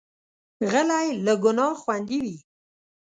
[0.71, 2.35] غلی، له ګناه خوندي وي.